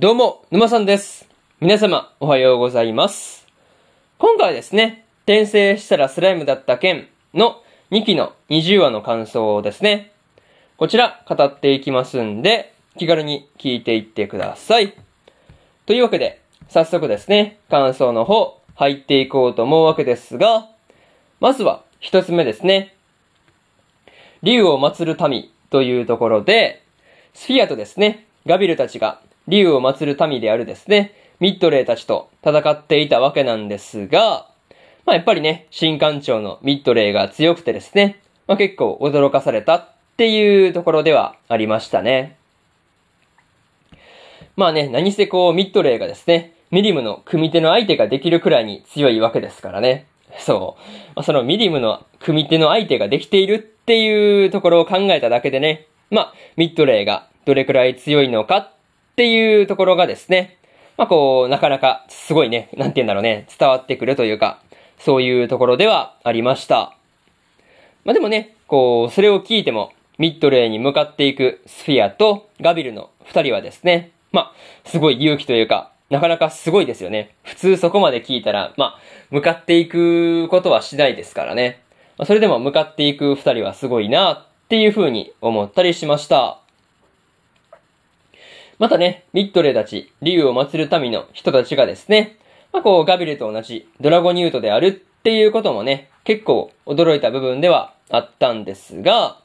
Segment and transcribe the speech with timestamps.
[0.00, 1.28] どうも、沼さんです。
[1.60, 3.48] 皆様、おはようございます。
[4.18, 10.12] 今回はですね、転生したらスライムだった件の2期の20話の感想をですね、
[10.76, 14.94] こちら語っていきますんで、気軽に聞いていってください。
[15.84, 20.68] というわけで、早速ですね、感想の方、入っていこうと思うわけですが、
[21.40, 22.94] まずは一つ目ですね。
[24.44, 26.84] 竜を祀る民というところで、
[27.34, 34.46] スフィアとですね、ガビルたちが竜を祀る民であるですね、ミッドレイたちと戦っていたわけなんですが、
[35.06, 42.36] まあやっぱりね、新艦長のミッドレイが強くてですね、まあ結構驚かされたっていうところではありましたね。
[44.54, 50.06] まあね、何せこうミッドレイがですね、ミリムの組手の相手ができるくらいに強いわけですからね。
[50.38, 50.82] そう。
[51.16, 58.72] ま、そのミリムの組手の相手ができているっていうところを考えただけでね、まあ、ミッドレイがどれくらい強いのか
[59.18, 60.58] っていうところがですね、
[60.96, 64.62] まあこう、なかなかすごいね、なんて言うんだろうね、伝わってくるというか、
[65.00, 66.96] そういうところではありました。
[68.04, 77.34] まあでもね、こう、それを聞いても、ミッドレイに向かっていくスフィアとガビルの二人はですね、まあ、すごい勇気というか、なかなかすごいですよね。
[77.42, 79.00] 普通そこまで聞いたら、まあ、
[79.32, 81.82] 向かっていくことはしないですからね。
[82.18, 86.60] ま、それでも向かっていく二人はすごいなっていう風に思ったりしました。
[88.78, 92.36] またね、ミッドレイたち、竜を祀る民の人たちがですね、
[92.72, 99.40] まあこう、ガビルと同じドラゴニュートであるっていうこともね、結構驚いた部分ではあったんですが、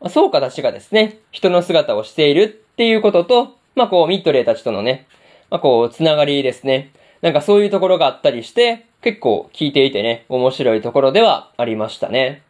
[0.00, 5.06] まあ、ソーカたちがですね、人の姿をしているっていうことと、まあこう、ミッドレイたちとのね、
[5.50, 6.90] まあこう、つながりですね。
[7.22, 12.42] なんかそういうところがあったりして、結構聞いていてね、面白いところではありましたね。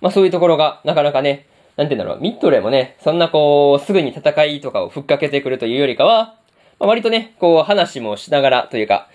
[0.00, 6.34] まあそういうところがなかなかね、なんて言うんだろう、ミッドレイもね、そんなこう、すぐに戦いとかをふっかけてくるというよりかは、
[6.78, 9.08] まあ、割とね、こう、話もしながらというか、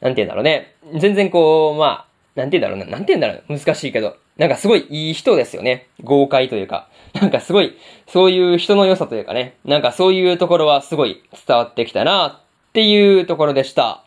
[0.00, 5.88] なんて言うんだろうね、全然こう、まあ、なんて言うんだろうな、なんて言うんだろう、難しいけど、なんかすごいいい人ですよね。
[6.02, 7.76] 豪快というか、なんかすごい、
[8.08, 12.26] そういう人の良さというかね、なんかそういうところはすごい伝わってきたな、
[12.70, 14.04] っていうところでした。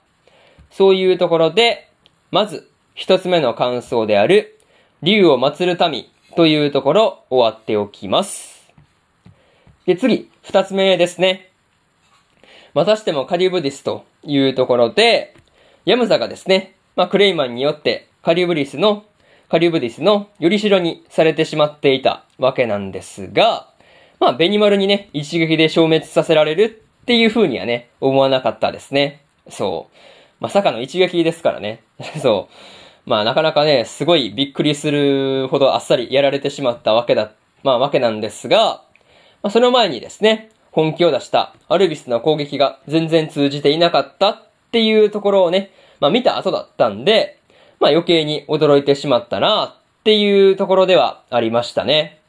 [0.72, 1.90] そういうところで、
[2.32, 4.60] まず、一つ目の感想である、
[5.04, 6.06] 竜を祀る民。
[6.36, 8.72] というところ終わっておきます。
[9.86, 11.52] で、次、二つ目ですね。
[12.74, 15.36] またしてもカリュブディスというところで、
[15.86, 19.06] ヤムザがですね、まあ、クレイマンによってカリュブディスの、
[19.50, 23.70] カリュブディスのよりしろにされてしまっていたわけなんですが、
[24.20, 29.24] まあ、ベニマルにね、一撃で消滅させられるっていう風にはね、思わなかったですね。
[29.50, 29.96] そう。
[30.40, 31.84] まさかの一撃ですからね。
[32.22, 32.83] そう。
[33.06, 37.32] まあなかなかね、すごいびっくりするほどあっさりやられてしまったわけだ、
[37.64, 38.84] まあわけなんですが、
[39.42, 47.40] まあその前にですね、本気を出したアルビスの攻撃が全然通じていなかったっていうところをね、まあ見た後だったんで、
[47.80, 52.22] まあ余計に驚いてしまったなっていうところではありましたね。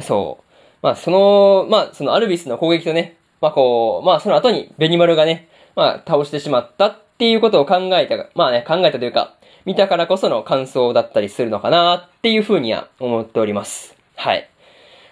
[0.00, 0.44] そう。
[0.82, 13.96] まあその、まあそのアルビスの攻撃とね、まあこう、まあその後にベニマルがね、まあ倒してしまったっていうことを考えた、まあね、考えたというか、見たからこその感想だったりするのかなっていうふうには思っております。
[14.16, 14.48] はい。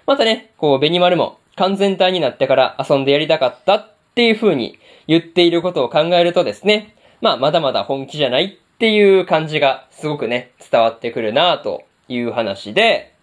[0.06, 13.14] またね、こう、ベニマルも完全体になってから遊んでやりたかったっていうふうに言っていることを考えるとですね、まあ、まだまだ本気じゃないっていう感じがすごくね、伝わってくるなという話で、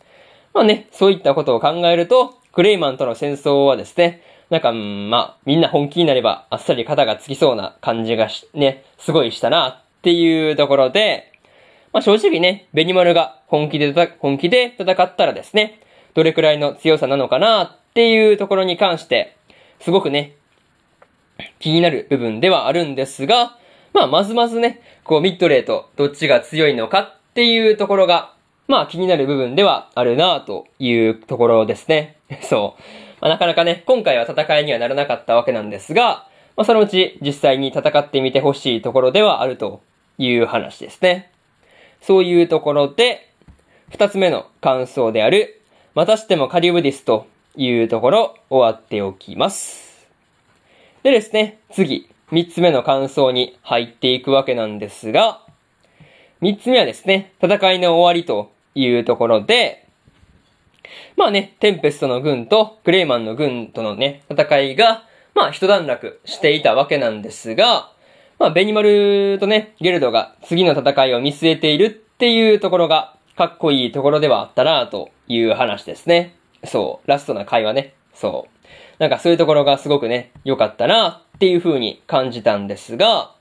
[0.54, 11.32] まあね、そういったことを考えると、クレイマンとの戦争はですね、なんか、まあ、みんな本気になればあっさり肩がつきそうな感じがし、ね、すごいしたなっていうところで、
[11.94, 15.82] まあ正直ね、ベニマルが本気で、本気で戦ったらですね、
[16.14, 19.38] どれくらいの強さなのかなっていうところに関して、
[19.80, 20.36] すごくね、
[21.60, 23.58] 気になる部分ではあるんですが、
[23.94, 28.34] まあまずまずね、こうミッドレイとどっちが強いのかっていうところが、
[28.68, 32.18] まあ気になる部分ではあるなというところですね。
[32.42, 32.82] そう。
[33.22, 39.82] まあ、なかなかね、今回は戦いにはならなかったわけなんですが、まあそのうち実際に戦ってみてほしいところではあると
[40.18, 41.32] いう話ですね。
[42.02, 43.30] そういうところで、
[43.90, 45.62] 二つ目の感想である、
[45.94, 50.08] またしてもカリブディスというところ終わっておきます。
[51.04, 55.42] でですね、次、三つ目の感想に入っていくわけなんですが、
[56.42, 59.88] 三つ目はですね、戦いの終わりというところで、
[61.16, 65.04] まあね、テンペストの軍とクレイマンの軍とのね、戦いが、
[65.34, 67.92] まあ一段落していたわけなんですが、
[68.40, 76.36] まあベニマルとね、ゲルドが次の戦いを見据えているっていうところが、かっこいいところではあったなという話ですね。
[76.64, 77.94] そう、ラストな会話ね。
[78.14, 78.58] そう。
[79.00, 83.32] なんかそういうところがすごくね、良かったなっていう風に感じたんですが、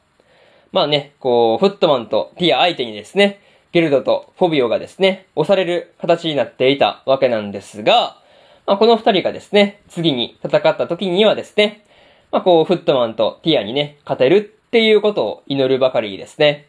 [0.73, 3.41] まあね、こう、フットマンとティア相手にですね、
[3.73, 8.19] ゲルドとフォビオがですね、押される形になっていたわけなんですが、
[8.67, 11.85] まあ、この二人がですね、次に戦った時にはですね、
[12.33, 16.67] まあ、こう、フットマンとティアにね、勝てるっていうことを祈るばかりですね。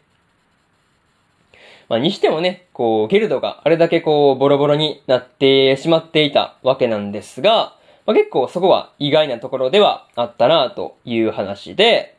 [1.88, 7.74] まあ、にしてもね、こう、ゲルドがあれだけこう、ボロボロになってしまっていたわけなんですが、
[8.06, 12.16] まあ、結構そこは意外なところではあったなという話で、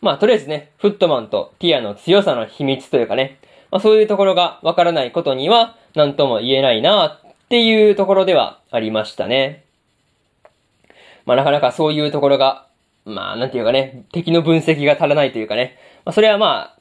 [0.00, 3.38] まあ、とりあえずね、フットマンとティアの強さの秘密というかね、
[3.70, 9.64] まあ、そういうところがわからないことには、何とも言えないなっていうところではありましたね。
[11.24, 12.66] まあ、なかなかそういうところが、
[13.06, 16.76] まあ、なんていうかね、敵の分析が足らないというかね、まあ、それはま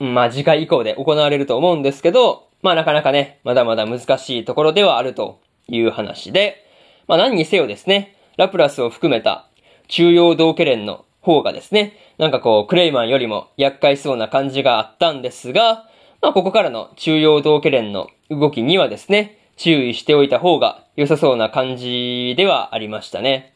[0.00, 6.66] あ、まあ、次回以降で行われると思うんですけど、まあ、なかなかね、まだまだ難しいところではあるという話で、
[7.06, 9.48] まあ、何にせよですね、ラプラスを含めた
[9.88, 15.88] 中央道家連の方がですね、なんかこう、クレイマンよりも厄介そうな感じがあったんですが、
[16.20, 23.54] まあ、ここからの中央道家連の動きにはですね、注意しておいた方が良さそうな感じではありましたね。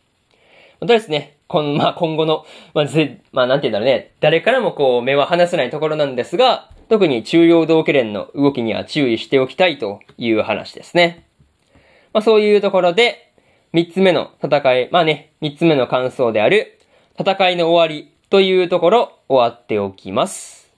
[0.85, 2.45] またですね、この、まあ、今後の、
[2.75, 11.27] まあ、ぜ、まあ、なんて言うんだろうね、誰からもこう、目は離せないところなんですが、特に中央道家連の動きには注意しておきたいという話ですね。
[12.13, 13.33] まあ、そういうところで、
[13.73, 16.79] 三つ目の戦い、まあね、三つ目の感想である、
[17.19, 20.71] 戦いの終わりというところ、終わっておきます。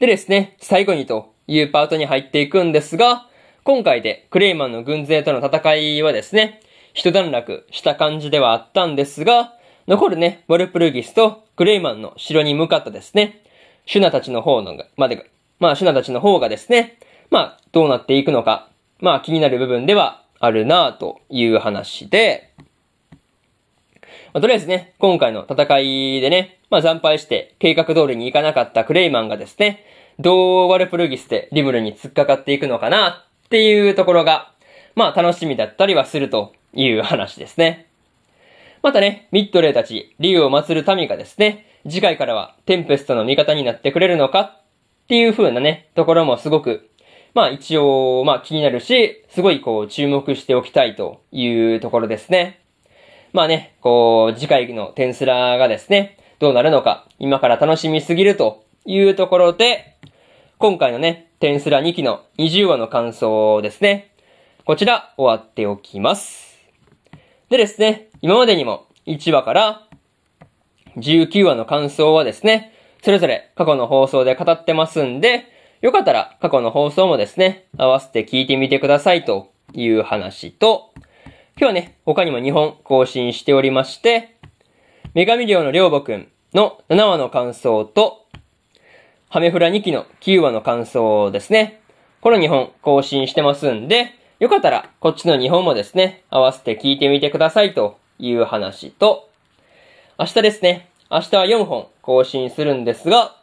[0.00, 3.26] でですね、最後にというパートに入っていくんですが、
[3.64, 6.60] 今回でクレイマンの軍勢との戦いはですね、
[6.98, 9.54] 一段落した感じではあったんですが、
[9.86, 13.40] 残るね、ワルプルギスとクレイマンの城に向かったですね、
[13.86, 15.22] シュナたちの方のが、までが、
[15.60, 16.98] まあシュナたちの方がですね、
[17.30, 18.68] まあどうなっていくのか、
[18.98, 22.52] まあ気になる部分ではあるなという話で、
[24.32, 29.84] まあ、とりあえずね、今回の戦いでね、まあ惨敗して計画通りにいかなかったクレイマンがですね、
[30.18, 34.50] どうワルプルギスでリムルに突っかかっていくのかなっていうところが、
[34.96, 37.86] まあ楽しみだったりはするという話ですね。
[38.82, 44.62] またね、ミッドレイたち、竜を祀る民がですね、次回からはテンペストの味方になってくれるのかっ
[45.08, 46.88] ていう風なね、ところもすごく、
[47.34, 52.60] まあ一応、まあ気になるし、すごいこう注目しておきたいというところですね。
[53.32, 59.96] まあね、こう、次回のテンスラがですね、どうなるのか、今から楽しみすぎるというところで、
[60.58, 64.10] 今回のね、テンスラ2期の20話の感想ですね。
[64.64, 66.47] こちら、終わっておきます。
[67.50, 69.86] でですね、今までにも1話から
[70.96, 75.46] 19話の感想はですね、それぞれ過去の放送で語ってますんで、
[75.80, 80.92] よかったら過去の放送もですね、合わせて聞いてみてくださいという話と、
[81.56, 84.36] 今日はね、他にも2本更新しておりまして、
[85.14, 88.26] 女神寮のりょうぼくんの7話の感想と、
[89.30, 91.80] ハメフラ2期の9話の感想ですね。
[92.20, 99.28] この2本更新してますんで、よかったらこっちの2本もですね、合わせて聞いてみてくださいという話と、
[100.16, 103.34] 明日ですね、明日は4本更新するんですが、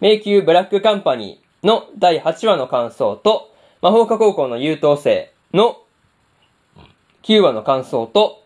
[0.00, 5.76] 迷宮ブラックカンパニーの第8話の感想と、魔法科高校の優等生の
[7.22, 8.42] 9話の感想と、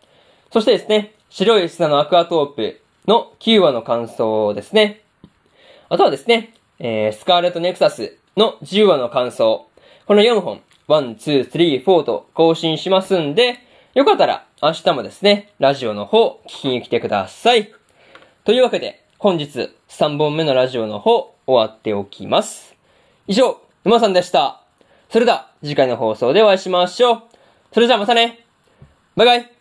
[0.52, 5.00] そしてですね、白い砂のアクアトープの9話の感想ですね。
[5.88, 9.66] あとはですね、えー、スカーレットネクサスの10話の感想。
[10.06, 13.58] この4本、 one、two、three、four と更新しますんで、
[13.94, 17.72] よかったら明日もですね、ラジオの方聞きに来てください。
[18.44, 22.74] というわけで、本日3本目のラジオの方終わっておきます。
[23.26, 24.62] 以上、沼さんでした。
[25.08, 27.22] それでは次回の放送でお会いしましょう。
[27.72, 28.44] それじゃあまたね。
[29.16, 29.53] バイバイ。